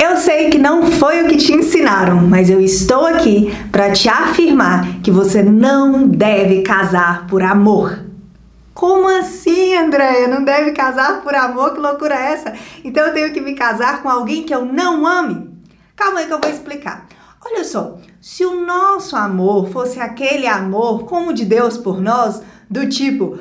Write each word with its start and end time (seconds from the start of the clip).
Eu 0.00 0.16
sei 0.16 0.48
que 0.48 0.58
não 0.58 0.92
foi 0.92 1.24
o 1.24 1.28
que 1.28 1.36
te 1.36 1.52
ensinaram, 1.52 2.16
mas 2.18 2.48
eu 2.48 2.60
estou 2.60 3.04
aqui 3.04 3.52
para 3.72 3.90
te 3.90 4.08
afirmar 4.08 5.00
que 5.02 5.10
você 5.10 5.42
não 5.42 6.06
deve 6.06 6.62
casar 6.62 7.26
por 7.26 7.42
amor. 7.42 7.98
Como 8.72 9.08
assim, 9.08 9.74
Andréia? 9.74 10.28
Não 10.28 10.44
deve 10.44 10.70
casar 10.70 11.20
por 11.20 11.34
amor? 11.34 11.74
Que 11.74 11.80
loucura 11.80 12.14
é 12.14 12.32
essa? 12.32 12.52
Então 12.84 13.06
eu 13.08 13.12
tenho 13.12 13.32
que 13.32 13.40
me 13.40 13.54
casar 13.54 14.00
com 14.00 14.08
alguém 14.08 14.44
que 14.44 14.54
eu 14.54 14.64
não 14.64 15.04
ame? 15.04 15.50
Calma 15.96 16.20
aí 16.20 16.26
que 16.26 16.32
eu 16.32 16.40
vou 16.40 16.50
explicar. 16.50 17.08
Olha 17.44 17.64
só, 17.64 17.98
se 18.20 18.44
o 18.44 18.64
nosso 18.64 19.16
amor 19.16 19.68
fosse 19.70 19.98
aquele 19.98 20.46
amor 20.46 21.06
como 21.06 21.32
de 21.32 21.44
Deus 21.44 21.76
por 21.76 22.00
nós, 22.00 22.40
do 22.70 22.88
tipo, 22.88 23.38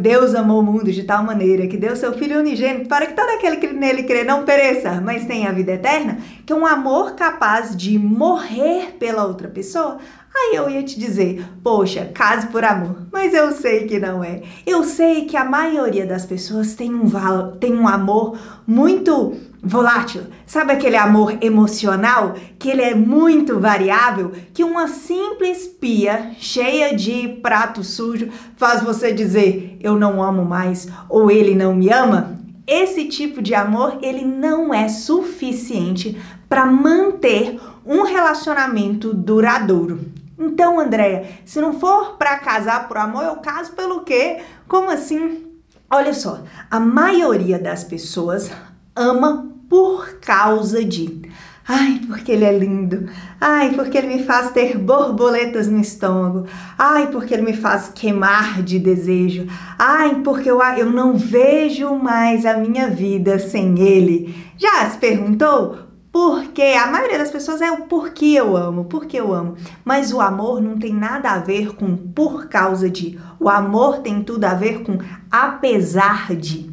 Deus 0.00 0.34
amou 0.34 0.60
o 0.60 0.62
mundo 0.62 0.92
de 0.92 1.02
tal 1.02 1.24
maneira 1.24 1.66
que 1.66 1.76
deu 1.76 1.96
seu 1.96 2.12
Filho 2.12 2.38
unigênito 2.38 2.88
para 2.88 3.06
que 3.06 3.14
todo 3.14 3.28
aquele 3.30 3.56
que 3.56 3.68
nele 3.68 4.04
crê 4.04 4.22
não 4.22 4.44
pereça, 4.44 5.00
mas 5.00 5.26
tenha 5.26 5.48
a 5.48 5.52
vida 5.52 5.72
eterna, 5.72 6.18
que 6.46 6.52
é 6.52 6.56
um 6.56 6.66
amor 6.66 7.14
capaz 7.14 7.76
de 7.76 7.98
morrer 7.98 8.96
pela 8.98 9.24
outra 9.24 9.48
pessoa, 9.48 9.98
Aí 10.40 10.54
eu 10.54 10.70
ia 10.70 10.82
te 10.84 10.98
dizer, 10.98 11.44
poxa, 11.64 12.10
case 12.14 12.46
por 12.46 12.64
amor. 12.64 13.07
Mas 13.20 13.34
eu 13.34 13.50
sei 13.50 13.84
que 13.84 13.98
não 13.98 14.22
é. 14.22 14.42
Eu 14.64 14.84
sei 14.84 15.24
que 15.24 15.36
a 15.36 15.44
maioria 15.44 16.06
das 16.06 16.24
pessoas 16.24 16.76
tem 16.76 16.94
um, 16.94 17.10
tem 17.58 17.74
um 17.74 17.88
amor 17.88 18.38
muito 18.64 19.36
volátil. 19.60 20.22
Sabe 20.46 20.72
aquele 20.72 20.96
amor 20.96 21.36
emocional 21.40 22.36
que 22.60 22.70
ele 22.70 22.80
é 22.80 22.94
muito 22.94 23.58
variável, 23.58 24.30
que 24.54 24.62
uma 24.62 24.86
simples 24.86 25.66
pia 25.66 26.30
cheia 26.38 26.94
de 26.94 27.40
prato 27.42 27.82
sujo 27.82 28.28
faz 28.56 28.84
você 28.84 29.12
dizer 29.12 29.76
eu 29.80 29.96
não 29.96 30.22
amo 30.22 30.44
mais 30.44 30.86
ou 31.08 31.28
ele 31.28 31.56
não 31.56 31.74
me 31.74 31.90
ama? 31.90 32.38
Esse 32.68 33.06
tipo 33.06 33.42
de 33.42 33.52
amor, 33.52 33.98
ele 34.00 34.24
não 34.24 34.72
é 34.72 34.88
suficiente 34.88 36.16
para 36.48 36.64
manter 36.66 37.58
um 37.84 38.04
relacionamento 38.04 39.12
duradouro. 39.12 40.17
Então, 40.38 40.78
Andréia, 40.78 41.26
se 41.44 41.60
não 41.60 41.80
for 41.80 42.16
para 42.16 42.38
casar 42.38 42.86
por 42.86 42.96
amor, 42.96 43.24
eu 43.24 43.36
caso 43.36 43.72
pelo 43.72 44.02
quê? 44.02 44.38
Como 44.68 44.90
assim? 44.90 45.46
Olha 45.90 46.14
só, 46.14 46.42
a 46.70 46.78
maioria 46.78 47.58
das 47.58 47.82
pessoas 47.82 48.50
ama 48.94 49.50
por 49.68 50.18
causa 50.20 50.84
de. 50.84 51.22
Ai, 51.66 52.00
porque 52.06 52.32
ele 52.32 52.44
é 52.44 52.56
lindo. 52.56 53.10
Ai, 53.40 53.74
porque 53.74 53.98
ele 53.98 54.06
me 54.06 54.24
faz 54.24 54.52
ter 54.52 54.78
borboletas 54.78 55.66
no 55.66 55.80
estômago. 55.80 56.46
Ai, 56.78 57.08
porque 57.10 57.34
ele 57.34 57.42
me 57.42 57.52
faz 57.52 57.90
queimar 57.94 58.62
de 58.62 58.78
desejo. 58.78 59.46
Ai, 59.78 60.22
porque 60.22 60.50
eu, 60.50 60.62
eu 60.62 60.90
não 60.90 61.16
vejo 61.16 61.94
mais 61.96 62.46
a 62.46 62.56
minha 62.56 62.88
vida 62.88 63.38
sem 63.38 63.78
ele. 63.80 64.34
Já 64.56 64.88
se 64.88 64.98
perguntou 64.98 65.87
porque 66.18 66.62
a 66.62 66.88
maioria 66.88 67.16
das 67.16 67.30
pessoas 67.30 67.60
é 67.60 67.70
o 67.70 67.82
porquê 67.82 68.32
eu 68.34 68.56
amo, 68.56 68.86
porque 68.86 69.16
eu 69.16 69.32
amo. 69.32 69.56
Mas 69.84 70.12
o 70.12 70.20
amor 70.20 70.60
não 70.60 70.76
tem 70.76 70.92
nada 70.92 71.30
a 71.30 71.38
ver 71.38 71.76
com 71.76 71.96
por 71.96 72.48
causa 72.48 72.90
de. 72.90 73.16
O 73.38 73.48
amor 73.48 73.98
tem 73.98 74.24
tudo 74.24 74.44
a 74.44 74.52
ver 74.52 74.82
com 74.82 74.98
apesar 75.30 76.34
de. 76.34 76.72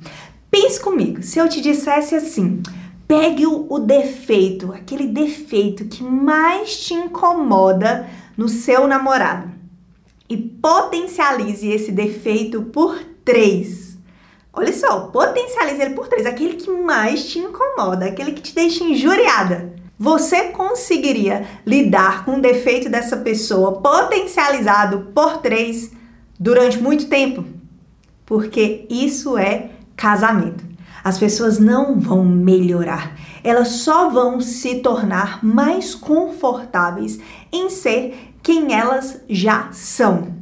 Pense 0.49 0.79
comigo, 0.79 1.21
se 1.21 1.38
eu 1.38 1.47
te 1.47 1.61
dissesse 1.61 2.16
assim, 2.16 2.63
pegue 3.07 3.45
o, 3.45 3.67
o 3.69 3.77
defeito, 3.77 4.73
aquele 4.73 5.05
defeito 5.05 5.85
que 5.85 6.03
mais 6.03 6.79
te 6.79 6.95
incomoda 6.95 8.09
no 8.35 8.49
seu 8.49 8.88
namorado 8.88 9.51
e 10.27 10.35
potencialize 10.35 11.69
esse 11.69 11.91
defeito 11.91 12.63
por 12.63 12.97
três 13.23 13.84
Olha 14.57 14.71
só, 14.71 15.07
potencialize 15.07 15.81
ele 15.81 15.95
por 15.95 16.07
três, 16.07 16.25
aquele 16.25 16.53
que 16.53 16.71
mais 16.71 17.25
te 17.25 17.39
incomoda, 17.39 18.05
aquele 18.05 18.31
que 18.31 18.41
te 18.41 18.55
deixa 18.55 18.85
injuriada. 18.85 19.73
Você 19.99 20.45
conseguiria 20.45 21.45
lidar 21.65 22.23
com 22.23 22.37
o 22.37 22.41
defeito 22.41 22.89
dessa 22.89 23.17
pessoa 23.17 23.81
potencializado 23.81 25.11
por 25.13 25.37
três 25.37 25.91
durante 26.39 26.77
muito 26.77 27.07
tempo? 27.07 27.44
Porque 28.25 28.85
isso 28.89 29.38
é 29.38 29.71
casamento. 29.95 30.63
As 31.03 31.17
pessoas 31.17 31.59
não 31.59 31.99
vão 31.99 32.25
melhorar, 32.25 33.15
elas 33.44 33.67
só 33.67 34.09
vão 34.09 34.41
se 34.41 34.75
tornar 34.75 35.44
mais 35.45 35.94
confortáveis 35.94 37.19
em 37.51 37.69
ser 37.69 38.33
quem 38.41 38.73
elas 38.73 39.21
já 39.29 39.69
são. 39.71 40.33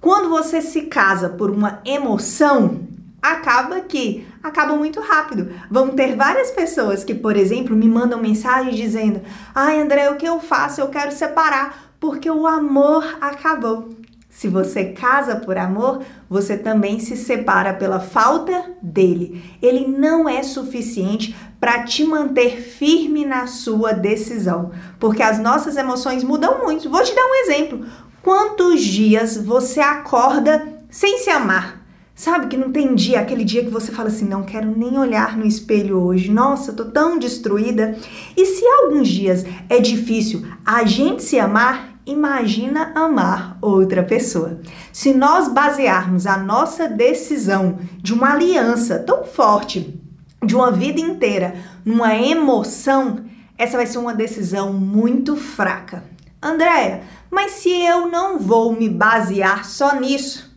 Quando 0.00 0.28
você 0.28 0.60
se 0.60 0.82
casa 0.82 1.28
por 1.30 1.50
uma 1.50 1.80
emoção, 1.84 2.91
acaba 3.22 3.80
que 3.80 4.26
acaba 4.42 4.74
muito 4.76 5.00
rápido. 5.00 5.52
Vão 5.70 5.90
ter 5.90 6.16
várias 6.16 6.50
pessoas 6.50 7.04
que, 7.04 7.14
por 7.14 7.36
exemplo, 7.36 7.76
me 7.76 7.88
mandam 7.88 8.20
mensagem 8.20 8.74
dizendo: 8.74 9.22
"Ai, 9.54 9.80
André, 9.80 10.10
o 10.10 10.16
que 10.16 10.26
eu 10.26 10.40
faço? 10.40 10.80
Eu 10.80 10.88
quero 10.88 11.12
separar 11.12 11.94
porque 12.00 12.28
o 12.28 12.46
amor 12.46 13.18
acabou". 13.20 13.90
Se 14.28 14.48
você 14.48 14.86
casa 14.86 15.36
por 15.36 15.58
amor, 15.58 16.02
você 16.28 16.56
também 16.56 16.98
se 16.98 17.18
separa 17.18 17.74
pela 17.74 18.00
falta 18.00 18.64
dele. 18.82 19.44
Ele 19.60 19.86
não 19.86 20.26
é 20.26 20.42
suficiente 20.42 21.36
para 21.60 21.84
te 21.84 22.02
manter 22.04 22.60
firme 22.62 23.26
na 23.26 23.46
sua 23.46 23.92
decisão, 23.92 24.72
porque 24.98 25.22
as 25.22 25.38
nossas 25.38 25.76
emoções 25.76 26.24
mudam 26.24 26.64
muito. 26.64 26.88
Vou 26.88 27.02
te 27.02 27.14
dar 27.14 27.26
um 27.26 27.34
exemplo. 27.44 27.86
Quantos 28.22 28.80
dias 28.80 29.36
você 29.36 29.80
acorda 29.80 30.66
sem 30.88 31.18
se 31.18 31.28
amar? 31.28 31.81
Sabe 32.14 32.46
que 32.46 32.56
não 32.56 32.70
tem 32.70 32.94
dia, 32.94 33.20
aquele 33.20 33.42
dia 33.42 33.64
que 33.64 33.70
você 33.70 33.90
fala 33.90 34.08
assim, 34.08 34.28
não 34.28 34.42
quero 34.42 34.76
nem 34.76 34.98
olhar 34.98 35.36
no 35.36 35.46
espelho 35.46 35.98
hoje. 35.98 36.30
Nossa, 36.30 36.72
tô 36.72 36.84
tão 36.84 37.18
destruída. 37.18 37.96
E 38.36 38.44
se 38.44 38.64
alguns 38.66 39.08
dias 39.08 39.44
é 39.68 39.80
difícil 39.80 40.46
a 40.64 40.84
gente 40.84 41.22
se 41.22 41.38
amar, 41.38 41.98
imagina 42.04 42.92
amar 42.94 43.56
outra 43.62 44.02
pessoa. 44.02 44.60
Se 44.92 45.14
nós 45.14 45.48
basearmos 45.48 46.26
a 46.26 46.36
nossa 46.36 46.86
decisão 46.86 47.78
de 47.96 48.12
uma 48.12 48.32
aliança 48.32 48.98
tão 48.98 49.24
forte, 49.24 49.98
de 50.44 50.54
uma 50.54 50.70
vida 50.70 51.00
inteira, 51.00 51.54
numa 51.84 52.14
emoção, 52.14 53.24
essa 53.56 53.76
vai 53.76 53.86
ser 53.86 53.98
uma 53.98 54.14
decisão 54.14 54.72
muito 54.72 55.34
fraca. 55.34 56.04
Andréia, 56.42 57.02
mas 57.30 57.52
se 57.52 57.70
eu 57.70 58.08
não 58.08 58.38
vou 58.38 58.74
me 58.74 58.88
basear 58.88 59.64
só 59.64 59.98
nisso, 59.98 60.51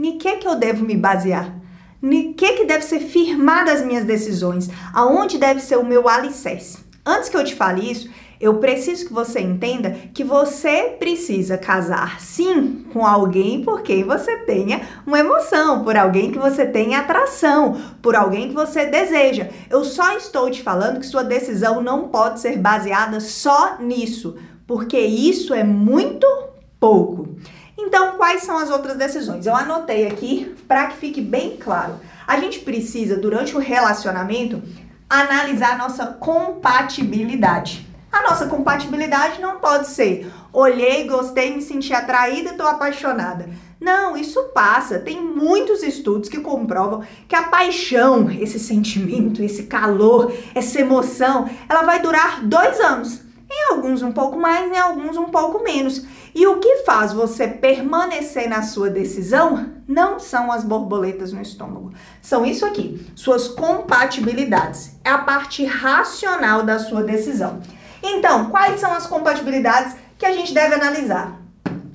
Ni 0.00 0.12
que 0.12 0.38
que 0.38 0.48
eu 0.48 0.56
devo 0.56 0.82
me 0.82 0.96
basear? 0.96 1.54
Ni 2.00 2.32
que 2.32 2.54
que 2.54 2.64
deve 2.64 2.82
ser 2.82 3.00
firmada 3.00 3.70
as 3.70 3.84
minhas 3.84 4.06
decisões? 4.06 4.70
Aonde 4.94 5.36
deve 5.36 5.60
ser 5.60 5.76
o 5.76 5.84
meu 5.84 6.08
alicerce? 6.08 6.78
Antes 7.04 7.28
que 7.28 7.36
eu 7.36 7.44
te 7.44 7.54
fale 7.54 7.90
isso, 7.90 8.08
eu 8.40 8.54
preciso 8.54 9.06
que 9.06 9.12
você 9.12 9.40
entenda 9.40 9.90
que 10.14 10.24
você 10.24 10.96
precisa 10.98 11.58
casar 11.58 12.18
sim 12.18 12.86
com 12.94 13.04
alguém 13.04 13.62
por 13.62 13.82
quem 13.82 14.02
você 14.02 14.38
tenha 14.38 14.80
uma 15.06 15.18
emoção, 15.18 15.84
por 15.84 15.94
alguém 15.94 16.32
que 16.32 16.38
você 16.38 16.64
tenha 16.64 17.00
atração, 17.00 17.78
por 18.00 18.16
alguém 18.16 18.48
que 18.48 18.54
você 18.54 18.86
deseja. 18.86 19.50
Eu 19.68 19.84
só 19.84 20.16
estou 20.16 20.50
te 20.50 20.62
falando 20.62 21.00
que 21.00 21.06
sua 21.06 21.22
decisão 21.22 21.82
não 21.82 22.08
pode 22.08 22.40
ser 22.40 22.56
baseada 22.56 23.20
só 23.20 23.76
nisso, 23.78 24.34
porque 24.66 24.98
isso 24.98 25.52
é 25.52 25.62
muito 25.62 26.26
pouco. 26.80 27.28
Então, 27.82 28.16
quais 28.16 28.42
são 28.42 28.58
as 28.58 28.70
outras 28.70 28.96
decisões? 28.96 29.46
Eu 29.46 29.56
anotei 29.56 30.06
aqui 30.06 30.54
para 30.68 30.86
que 30.86 30.98
fique 30.98 31.20
bem 31.20 31.56
claro. 31.56 31.98
A 32.26 32.38
gente 32.38 32.60
precisa, 32.60 33.16
durante 33.16 33.56
o 33.56 33.58
relacionamento, 33.58 34.62
analisar 35.08 35.72
a 35.72 35.78
nossa 35.78 36.06
compatibilidade. 36.06 37.86
A 38.12 38.22
nossa 38.22 38.46
compatibilidade 38.46 39.40
não 39.40 39.58
pode 39.58 39.88
ser 39.88 40.30
olhei, 40.52 41.06
gostei, 41.06 41.54
me 41.54 41.62
senti 41.62 41.94
atraída, 41.94 42.50
estou 42.50 42.66
apaixonada. 42.66 43.48
Não, 43.80 44.16
isso 44.16 44.42
passa. 44.54 44.98
Tem 44.98 45.20
muitos 45.20 45.82
estudos 45.82 46.28
que 46.28 46.40
comprovam 46.40 47.02
que 47.26 47.34
a 47.34 47.44
paixão, 47.44 48.30
esse 48.30 48.58
sentimento, 48.58 49.42
esse 49.42 49.62
calor, 49.62 50.32
essa 50.54 50.80
emoção, 50.80 51.48
ela 51.68 51.82
vai 51.82 52.00
durar 52.02 52.44
dois 52.44 52.78
anos. 52.78 53.22
Em 53.50 53.72
alguns 53.72 54.00
um 54.00 54.12
pouco 54.12 54.38
mais, 54.38 54.70
em 54.70 54.78
alguns 54.78 55.16
um 55.16 55.28
pouco 55.28 55.62
menos. 55.64 56.04
E 56.32 56.46
o 56.46 56.60
que 56.60 56.84
faz 56.84 57.12
você 57.12 57.48
permanecer 57.48 58.48
na 58.48 58.62
sua 58.62 58.88
decisão 58.88 59.66
não 59.88 60.20
são 60.20 60.52
as 60.52 60.62
borboletas 60.62 61.32
no 61.32 61.42
estômago. 61.42 61.92
São 62.22 62.46
isso 62.46 62.64
aqui, 62.64 63.04
suas 63.16 63.48
compatibilidades. 63.48 64.92
É 65.04 65.10
a 65.10 65.18
parte 65.18 65.64
racional 65.64 66.62
da 66.62 66.78
sua 66.78 67.02
decisão. 67.02 67.60
Então, 68.00 68.50
quais 68.50 68.80
são 68.80 68.92
as 68.92 69.08
compatibilidades 69.08 69.96
que 70.16 70.24
a 70.24 70.32
gente 70.32 70.54
deve 70.54 70.76
analisar? 70.76 71.40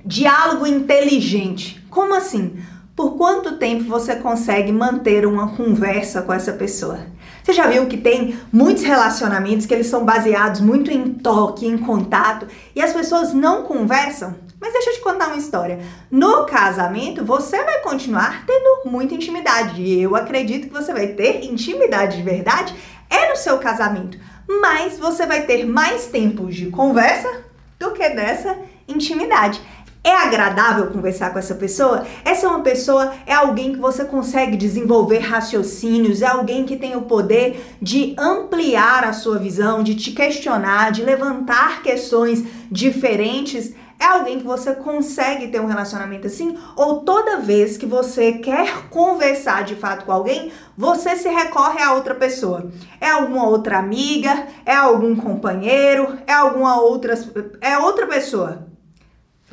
Diálogo 0.04 0.68
inteligente. 0.68 1.82
Como 1.90 2.14
assim? 2.14 2.62
Por 2.96 3.16
quanto 3.16 3.58
tempo 3.58 3.86
você 3.86 4.18
consegue 4.18 4.72
manter 4.72 5.26
uma 5.26 5.56
conversa 5.56 6.22
com 6.22 6.34
essa 6.34 6.52
pessoa? 6.52 7.00
Você 7.46 7.54
já 7.54 7.68
viu 7.68 7.86
que 7.86 7.98
tem 7.98 8.40
muitos 8.52 8.82
relacionamentos 8.82 9.68
que 9.68 9.74
eles 9.76 9.86
são 9.86 10.04
baseados 10.04 10.62
muito 10.62 10.90
em 10.90 11.14
toque, 11.14 11.68
em 11.68 11.78
contato, 11.78 12.48
e 12.76 12.82
as 12.82 12.92
pessoas 12.92 13.34
não 13.34 13.62
conversam? 13.62 14.34
Mas 14.60 14.74
deixa 14.74 14.90
eu 14.90 14.94
te 14.96 15.02
contar 15.02 15.28
uma 15.28 15.38
história. 15.38 15.78
No 16.10 16.48
casamento, 16.48 17.24
você 17.24 17.64
vai 17.64 17.82
continuar 17.82 18.48
tendo 18.48 18.90
muita 18.90 19.14
intimidade. 19.14 19.80
E 19.80 20.02
eu 20.02 20.16
acredito 20.16 20.66
que 20.66 20.74
você 20.74 20.92
vai 20.92 21.10
ter 21.10 21.46
intimidade 21.46 22.18
de 22.18 22.24
verdade 22.24 22.74
é 23.12 23.30
no 23.30 23.36
seu 23.36 23.60
casamento. 23.60 24.18
mas 24.62 24.98
você 24.98 25.28
vai 25.28 25.44
ter 25.44 25.66
mais 25.66 26.08
tempo 26.08 26.48
de 26.48 26.72
conversa 26.72 27.44
do 27.78 27.92
que 27.92 28.10
dessa 28.10 28.58
intimidade. 28.88 29.62
É 30.06 30.16
agradável 30.16 30.86
conversar 30.92 31.34
com 31.34 31.40
essa 31.40 31.56
pessoa? 31.56 32.06
Essa 32.24 32.46
é 32.46 32.50
uma 32.50 32.62
pessoa, 32.62 33.12
é 33.26 33.34
alguém 33.34 33.74
que 33.74 33.80
você 33.80 34.06
consegue 34.06 34.56
desenvolver 34.56 35.18
raciocínios, 35.18 36.22
é 36.22 36.28
alguém 36.28 36.64
que 36.64 36.78
tem 36.78 36.96
o 36.96 37.02
poder 37.02 37.76
de 37.82 38.16
ampliar 38.16 39.04
a 39.04 39.14
sua 39.14 39.40
visão, 39.40 39.82
de 39.82 39.96
te 39.96 40.12
questionar, 40.12 40.92
de 40.92 41.02
levantar 41.02 41.82
questões 41.82 42.44
diferentes. 42.70 43.74
É 44.00 44.06
alguém 44.06 44.38
que 44.38 44.46
você 44.46 44.76
consegue 44.76 45.48
ter 45.48 45.60
um 45.60 45.66
relacionamento 45.66 46.28
assim? 46.28 46.56
Ou 46.76 47.00
toda 47.00 47.40
vez 47.40 47.76
que 47.76 47.88
você 47.88 48.34
quer 48.34 48.88
conversar 48.92 49.64
de 49.64 49.74
fato 49.74 50.06
com 50.06 50.12
alguém, 50.12 50.52
você 50.78 51.16
se 51.16 51.30
recorre 51.30 51.82
a 51.82 51.96
outra 51.96 52.14
pessoa? 52.14 52.70
É 53.02 53.10
alguma 53.10 53.48
outra 53.50 53.80
amiga? 53.80 54.46
É 54.68 54.76
algum 54.76 55.16
companheiro? 55.16 56.16
É 56.28 56.34
alguma 56.34 56.80
outra 56.80 57.16
é 57.60 57.76
outra 57.80 58.06
pessoa? 58.06 58.75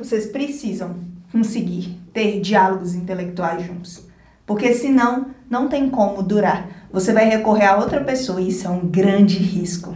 Vocês 0.03 0.25
precisam 0.25 0.97
conseguir 1.31 1.97
ter 2.11 2.41
diálogos 2.41 2.93
intelectuais 2.93 3.65
juntos. 3.65 4.05
Porque 4.45 4.73
senão 4.73 5.27
não 5.49 5.69
tem 5.69 5.89
como 5.89 6.21
durar. 6.21 6.67
Você 6.91 7.13
vai 7.13 7.23
recorrer 7.23 7.67
a 7.67 7.77
outra 7.77 8.03
pessoa 8.03 8.41
e 8.41 8.49
isso 8.49 8.67
é 8.67 8.69
um 8.69 8.85
grande 8.85 9.37
risco. 9.37 9.95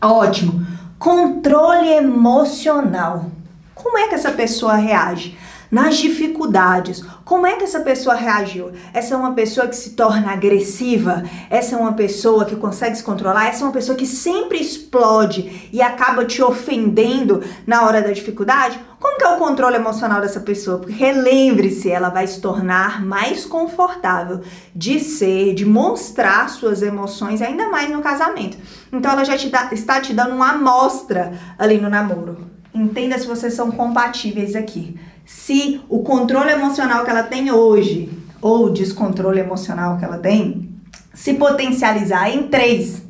Ótimo. 0.00 0.64
Controle 0.96 1.88
emocional. 1.88 3.32
Como 3.74 3.98
é 3.98 4.06
que 4.06 4.14
essa 4.14 4.30
pessoa 4.30 4.76
reage? 4.76 5.36
nas 5.72 5.96
dificuldades. 5.96 7.02
Como 7.24 7.46
é 7.46 7.56
que 7.56 7.64
essa 7.64 7.80
pessoa 7.80 8.16
reagiu? 8.16 8.72
Essa 8.92 9.14
é 9.14 9.16
uma 9.16 9.32
pessoa 9.32 9.68
que 9.68 9.76
se 9.76 9.90
torna 9.90 10.32
agressiva? 10.32 11.22
Essa 11.48 11.76
é 11.76 11.78
uma 11.78 11.92
pessoa 11.92 12.44
que 12.44 12.56
consegue 12.56 12.96
se 12.96 13.02
controlar? 13.02 13.46
Essa 13.46 13.62
é 13.62 13.66
uma 13.66 13.72
pessoa 13.72 13.96
que 13.96 14.06
sempre 14.06 14.58
explode 14.58 15.68
e 15.72 15.80
acaba 15.80 16.24
te 16.24 16.42
ofendendo 16.42 17.42
na 17.66 17.86
hora 17.86 18.02
da 18.02 18.10
dificuldade? 18.10 18.80
Como 18.98 19.18
que 19.18 19.24
é 19.24 19.28
o 19.28 19.38
controle 19.38 19.76
emocional 19.76 20.20
dessa 20.20 20.40
pessoa? 20.40 20.78
Porque 20.78 21.12
lembre-se, 21.12 21.90
ela 21.90 22.08
vai 22.08 22.26
se 22.26 22.40
tornar 22.40 23.04
mais 23.04 23.44
confortável 23.44 24.40
de 24.74 24.98
ser, 24.98 25.54
de 25.54 25.64
mostrar 25.64 26.48
suas 26.48 26.82
emoções, 26.82 27.40
ainda 27.40 27.68
mais 27.68 27.90
no 27.90 28.00
casamento. 28.00 28.56
Então 28.92 29.12
ela 29.12 29.24
já 29.24 29.36
te 29.36 29.48
dá, 29.48 29.68
está 29.72 30.00
te 30.00 30.12
dando 30.12 30.34
uma 30.34 30.50
amostra 30.50 31.32
ali 31.58 31.78
no 31.78 31.88
namoro. 31.88 32.51
Entenda 32.74 33.18
se 33.18 33.26
vocês 33.26 33.54
são 33.54 33.70
compatíveis 33.70 34.54
aqui 34.54 34.98
se 35.24 35.80
o 35.88 36.02
controle 36.02 36.50
emocional 36.50 37.04
que 37.04 37.10
ela 37.10 37.22
tem 37.22 37.50
hoje, 37.50 38.10
ou 38.40 38.66
o 38.66 38.70
descontrole 38.70 39.40
emocional 39.40 39.98
que 39.98 40.04
ela 40.04 40.18
tem, 40.18 40.70
se 41.14 41.34
potencializar 41.34 42.30
em 42.30 42.48
três, 42.48 43.02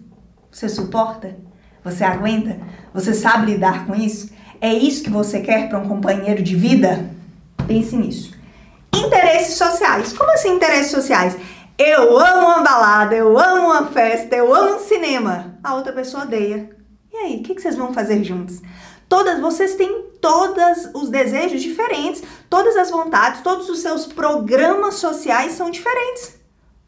você 0.51 0.69
suporta? 0.69 1.37
Você 1.85 2.05
aguenta? 2.05 2.59
Você 2.93 3.15
sabe 3.15 3.53
lidar 3.53 3.87
com 3.87 3.95
isso? 3.95 4.31
É 4.61 4.73
isso 4.73 5.03
que 5.03 5.11
você 5.11 5.41
quer 5.41 5.69
para 5.69 5.79
um 5.79 5.89
companheiro 5.89 6.43
de 6.43 6.55
vida? 6.55 7.11
Pense 7.67 7.97
nisso. 7.97 8.33
Interesses 8.95 9.55
sociais. 9.55 10.13
Como 10.13 10.31
assim 10.33 10.55
interesses 10.55 10.91
sociais? 10.91 11.37
Eu 11.79 12.19
amo 12.19 12.47
uma 12.47 12.63
balada, 12.63 13.15
eu 13.15 13.37
amo 13.39 13.69
uma 13.69 13.87
festa, 13.87 14.37
eu 14.37 14.55
amo 14.55 14.77
um 14.77 14.79
cinema. 14.79 15.59
A 15.65 15.75
outra 15.75 15.93
pessoa 15.93 16.25
odeia. 16.25 16.71
E 17.13 17.17
aí, 17.17 17.37
o 17.37 17.43
que, 17.43 17.55
que 17.55 17.63
vocês 17.63 17.77
vão 17.77 17.93
fazer 17.93 18.23
juntos? 18.23 18.61
Todas, 19.13 19.41
vocês 19.41 19.75
têm 19.75 20.07
todos 20.23 20.89
os 20.95 21.11
desejos 21.11 21.61
diferentes, 21.61 22.23
todas 22.49 22.75
as 22.79 22.91
vontades, 22.91 23.43
todos 23.43 23.69
os 23.69 23.81
seus 23.81 24.07
programas 24.07 24.95
sociais 24.95 25.53
são 25.53 25.71
diferentes. 25.71 26.37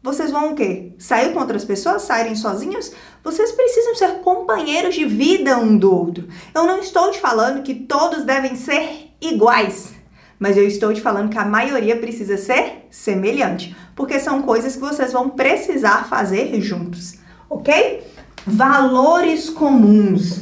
Vocês 0.01 0.31
vão 0.31 0.51
o 0.51 0.55
quê? 0.55 0.93
Sair 0.97 1.31
com 1.33 1.39
outras 1.39 1.63
pessoas? 1.63 2.01
Saírem 2.01 2.35
sozinhos? 2.35 2.91
Vocês 3.23 3.51
precisam 3.51 3.93
ser 3.93 4.21
companheiros 4.21 4.95
de 4.95 5.05
vida 5.05 5.59
um 5.59 5.77
do 5.77 5.95
outro. 5.95 6.27
Eu 6.55 6.65
não 6.65 6.79
estou 6.79 7.11
te 7.11 7.19
falando 7.19 7.61
que 7.61 7.75
todos 7.75 8.23
devem 8.23 8.55
ser 8.55 9.11
iguais, 9.21 9.93
mas 10.39 10.57
eu 10.57 10.67
estou 10.67 10.91
te 10.91 11.01
falando 11.01 11.29
que 11.29 11.37
a 11.37 11.45
maioria 11.45 11.95
precisa 11.95 12.37
ser 12.37 12.87
semelhante, 12.89 13.75
porque 13.95 14.19
são 14.19 14.41
coisas 14.41 14.73
que 14.73 14.81
vocês 14.81 15.13
vão 15.13 15.29
precisar 15.29 16.09
fazer 16.09 16.59
juntos, 16.59 17.19
ok? 17.47 18.01
Valores 18.47 19.47
comuns. 19.47 20.39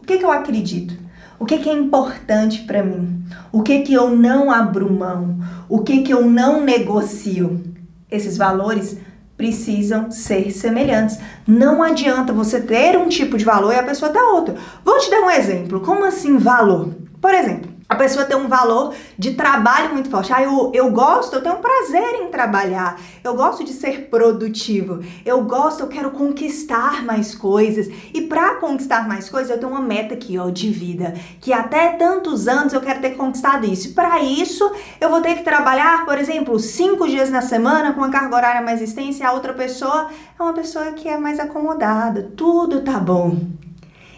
O 0.00 0.06
que, 0.06 0.16
que 0.16 0.24
eu 0.24 0.32
acredito? 0.32 1.04
O 1.38 1.44
que, 1.44 1.58
que 1.58 1.68
é 1.68 1.72
importante 1.72 2.62
para 2.62 2.82
mim? 2.82 3.24
O 3.52 3.62
que, 3.62 3.80
que 3.80 3.92
eu 3.92 4.10
não 4.10 4.50
abro 4.50 4.90
mão? 4.90 5.38
O 5.68 5.80
que, 5.80 6.02
que 6.02 6.12
eu 6.12 6.24
não 6.24 6.62
negocio? 6.62 7.62
Esses 8.10 8.36
valores 8.36 8.98
precisam 9.36 10.10
ser 10.10 10.50
semelhantes. 10.50 11.18
Não 11.46 11.82
adianta 11.82 12.32
você 12.32 12.60
ter 12.60 12.96
um 12.96 13.08
tipo 13.08 13.36
de 13.36 13.44
valor 13.44 13.72
e 13.72 13.78
a 13.78 13.82
pessoa 13.82 14.10
ter 14.10 14.20
outro. 14.20 14.54
Vou 14.84 14.98
te 14.98 15.10
dar 15.10 15.20
um 15.20 15.30
exemplo. 15.30 15.80
Como 15.80 16.04
assim 16.04 16.38
valor? 16.38 16.94
Por 17.20 17.34
exemplo, 17.34 17.70
a 17.96 17.98
pessoa 17.98 18.26
tem 18.26 18.36
um 18.36 18.46
valor 18.46 18.94
de 19.18 19.32
trabalho 19.32 19.94
muito 19.94 20.10
forte. 20.10 20.30
Ah, 20.32 20.42
eu, 20.42 20.70
eu 20.74 20.90
gosto, 20.90 21.34
eu 21.34 21.42
tenho 21.42 21.56
prazer 21.56 22.20
em 22.20 22.28
trabalhar. 22.30 23.00
Eu 23.24 23.34
gosto 23.34 23.64
de 23.64 23.72
ser 23.72 24.08
produtivo. 24.10 25.00
Eu 25.24 25.42
gosto, 25.44 25.80
eu 25.80 25.88
quero 25.88 26.10
conquistar 26.10 27.02
mais 27.04 27.34
coisas. 27.34 27.88
E 28.12 28.20
para 28.20 28.56
conquistar 28.56 29.08
mais 29.08 29.30
coisas, 29.30 29.50
eu 29.50 29.58
tenho 29.58 29.72
uma 29.72 29.80
meta 29.80 30.12
aqui, 30.12 30.38
ó, 30.38 30.50
de 30.50 30.70
vida, 30.70 31.14
que 31.40 31.54
até 31.54 31.92
tantos 31.92 32.46
anos 32.46 32.74
eu 32.74 32.82
quero 32.82 33.00
ter 33.00 33.16
conquistado 33.16 33.66
isso. 33.66 33.94
Para 33.94 34.20
isso, 34.20 34.70
eu 35.00 35.08
vou 35.08 35.22
ter 35.22 35.36
que 35.36 35.42
trabalhar, 35.42 36.04
por 36.04 36.18
exemplo, 36.18 36.58
cinco 36.60 37.08
dias 37.08 37.30
na 37.30 37.40
semana 37.40 37.94
com 37.94 38.00
uma 38.00 38.10
carga 38.10 38.36
horária 38.36 38.60
mais 38.60 38.82
extensa. 38.82 39.22
E 39.22 39.26
a 39.26 39.32
outra 39.32 39.54
pessoa 39.54 40.10
é 40.38 40.42
uma 40.42 40.52
pessoa 40.52 40.92
que 40.92 41.08
é 41.08 41.16
mais 41.16 41.40
acomodada. 41.40 42.30
Tudo 42.36 42.82
tá 42.82 42.98
bom. 42.98 43.65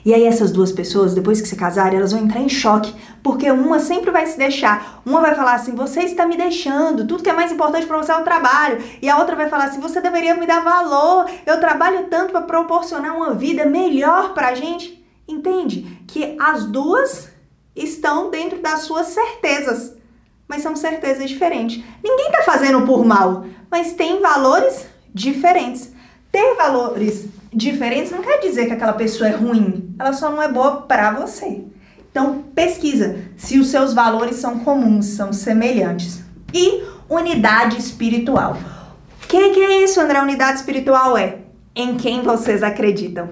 E 0.09 0.15
aí 0.15 0.25
essas 0.25 0.51
duas 0.51 0.73
pessoas, 0.73 1.13
depois 1.13 1.39
que 1.39 1.47
se 1.47 1.55
casarem, 1.55 1.99
elas 1.99 2.13
vão 2.13 2.23
entrar 2.23 2.41
em 2.41 2.49
choque, 2.49 2.95
porque 3.23 3.51
uma 3.51 3.79
sempre 3.79 4.11
vai 4.11 4.25
se 4.25 4.39
deixar. 4.39 5.03
Uma 5.05 5.21
vai 5.21 5.35
falar 5.35 5.53
assim: 5.53 5.75
"Você 5.75 6.01
está 6.01 6.25
me 6.25 6.35
deixando. 6.35 7.07
Tudo 7.07 7.23
que 7.23 7.29
é 7.29 7.33
mais 7.35 7.53
importante 7.53 7.87
para 7.87 7.99
você 7.99 8.13
é 8.13 8.17
o 8.17 8.25
trabalho". 8.25 8.83
E 9.03 9.11
a 9.11 9.19
outra 9.19 9.37
vai 9.37 9.51
falar 9.51 9.65
assim: 9.65 9.81
"Você 9.81 10.01
deveria 10.01 10.35
me 10.35 10.47
dar 10.47 10.65
valor. 10.65 11.27
Eu 11.45 11.61
trabalho 11.61 12.07
tanto 12.09 12.33
para 12.33 12.41
proporcionar 12.41 13.15
uma 13.15 13.35
vida 13.35 13.67
melhor 13.67 14.33
para 14.33 14.49
a 14.49 14.55
gente". 14.55 15.05
Entende? 15.29 16.01
Que 16.07 16.39
as 16.41 16.65
duas 16.65 17.29
estão 17.77 18.31
dentro 18.31 18.63
das 18.63 18.85
suas 18.85 19.09
certezas, 19.09 19.95
mas 20.49 20.63
são 20.63 20.75
certezas 20.75 21.29
diferentes. 21.29 21.85
Ninguém 22.03 22.29
está 22.29 22.45
fazendo 22.45 22.81
por 22.87 23.05
mal, 23.05 23.45
mas 23.71 23.93
tem 23.93 24.23
valores 24.23 24.87
diferentes. 25.13 25.93
Ter 26.33 26.55
valores 26.55 27.27
diferentes 27.53 28.13
não 28.13 28.23
quer 28.23 28.41
dizer 28.41 28.67
que 28.67 28.73
aquela 28.73 28.93
pessoa 28.93 29.29
é 29.29 29.35
ruim, 29.35 29.95
ela 29.99 30.13
só 30.13 30.31
não 30.31 30.43
é 30.43 30.51
boa 30.51 30.83
para 30.83 31.13
você. 31.13 31.65
Então, 32.11 32.45
pesquisa 32.55 33.17
se 33.37 33.59
os 33.59 33.69
seus 33.69 33.93
valores 33.93 34.37
são 34.37 34.61
comuns, 34.61 35.07
são 35.07 35.33
semelhantes. 35.33 36.23
E 36.53 36.83
unidade 37.09 37.79
espiritual. 37.79 38.57
O 39.23 39.27
que, 39.29 39.51
que 39.51 39.61
é 39.61 39.85
isso, 39.85 40.01
André? 40.01 40.21
Unidade 40.21 40.59
espiritual 40.59 41.17
é 41.17 41.39
em 41.75 41.97
quem 41.97 42.23
vocês 42.23 42.63
acreditam. 42.63 43.29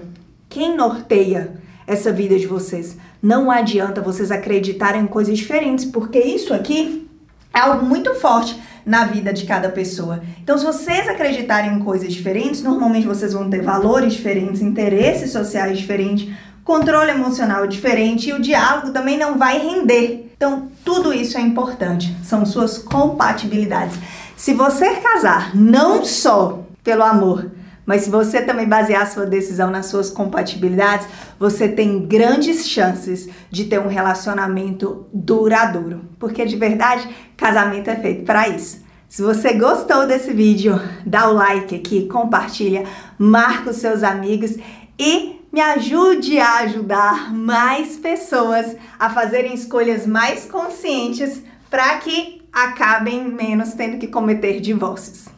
Quem 0.47 0.75
norteia 0.75 1.55
essa 1.85 2.11
vida 2.11 2.37
de 2.37 2.47
vocês? 2.47 2.97
Não 3.21 3.49
adianta 3.49 3.99
vocês 3.99 4.31
acreditarem 4.31 5.01
em 5.01 5.07
coisas 5.07 5.37
diferentes, 5.37 5.85
porque 5.85 6.19
isso 6.19 6.53
aqui 6.53 7.09
é 7.53 7.59
algo 7.59 7.85
muito 7.85 8.13
forte 8.15 8.57
na 8.87 9.03
vida 9.03 9.33
de 9.33 9.45
cada 9.45 9.67
pessoa. 9.67 10.21
Então, 10.41 10.57
se 10.57 10.65
vocês 10.65 11.09
acreditarem 11.09 11.73
em 11.73 11.79
coisas 11.79 12.11
diferentes, 12.11 12.63
normalmente 12.63 13.05
vocês 13.05 13.33
vão 13.33 13.49
ter 13.49 13.61
valores 13.61 14.13
diferentes, 14.13 14.61
interesses 14.61 15.31
sociais 15.31 15.77
diferentes, 15.77 16.33
controle 16.63 17.11
emocional 17.11 17.67
diferente 17.67 18.29
e 18.29 18.33
o 18.33 18.41
diálogo 18.41 18.91
também 18.91 19.17
não 19.17 19.37
vai 19.37 19.59
render. 19.59 20.31
Então, 20.37 20.69
tudo 20.85 21.13
isso 21.13 21.37
é 21.37 21.41
importante, 21.41 22.15
são 22.23 22.45
suas 22.45 22.77
compatibilidades. 22.77 23.99
Se 24.37 24.53
você 24.53 24.95
casar 24.95 25.53
não 25.53 26.05
só 26.05 26.63
pelo 26.81 27.03
amor, 27.03 27.51
mas 27.87 28.01
se 28.01 28.09
você 28.09 28.41
também 28.41 28.67
basear 28.67 29.09
sua 29.09 29.25
decisão 29.25 29.71
nas 29.71 29.85
suas 29.85 30.09
compatibilidades, 30.09 31.07
você 31.39 31.69
tem 31.69 32.05
grandes 32.05 32.67
chances 32.67 33.29
de 33.49 33.63
ter 33.63 33.79
um 33.79 33.87
relacionamento 33.87 35.07
duradouro. 35.13 36.01
Porque 36.19 36.45
de 36.45 36.57
verdade, 36.57 37.07
casamento 37.37 37.89
é 37.89 37.95
feito 37.95 38.25
para 38.25 38.49
isso. 38.49 38.85
Se 39.07 39.21
você 39.21 39.53
gostou 39.53 40.05
desse 40.05 40.33
vídeo, 40.33 40.77
dá 41.05 41.29
o 41.29 41.33
like 41.33 41.73
aqui, 41.73 42.07
compartilha, 42.07 42.83
marca 43.17 43.69
os 43.69 43.77
seus 43.77 44.03
amigos 44.03 44.57
e 44.99 45.39
me 45.49 45.61
ajude 45.61 46.37
a 46.39 46.57
ajudar 46.57 47.33
mais 47.33 47.95
pessoas 47.95 48.75
a 48.99 49.09
fazerem 49.09 49.53
escolhas 49.53 50.05
mais 50.05 50.43
conscientes 50.43 51.41
para 51.69 51.99
que 51.99 52.41
acabem 52.51 53.23
menos 53.23 53.73
tendo 53.75 53.97
que 53.97 54.07
cometer 54.07 54.59
divórcios. 54.59 55.36